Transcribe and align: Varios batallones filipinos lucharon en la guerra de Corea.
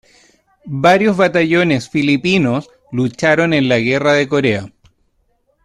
Varios 0.65 1.15
batallones 1.15 1.87
filipinos 1.87 2.67
lucharon 2.91 3.53
en 3.53 3.69
la 3.69 3.77
guerra 3.77 4.13
de 4.13 4.27
Corea. 4.27 4.71